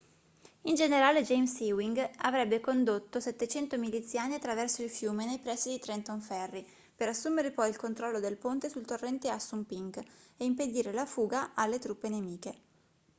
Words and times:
il 0.63 0.73
generale 0.73 1.23
james 1.23 1.59
ewing 1.59 2.09
avrebbe 2.21 2.59
condotto 2.59 3.19
700 3.19 3.77
miliziani 3.77 4.33
attraverso 4.33 4.81
il 4.81 4.89
fiume 4.89 5.25
nei 5.25 5.37
pressi 5.37 5.69
di 5.69 5.77
trenton 5.77 6.19
ferry 6.21 6.65
per 6.95 7.07
assumere 7.09 7.51
poi 7.51 7.69
il 7.69 7.77
controllo 7.77 8.19
del 8.19 8.37
ponte 8.37 8.67
sul 8.69 8.83
torrente 8.83 9.29
assunpink 9.29 9.97
e 10.37 10.43
impedire 10.43 10.91
la 10.91 11.05
fuga 11.05 11.51
alle 11.53 11.77
truppe 11.77 12.09
nemiche 12.09 12.57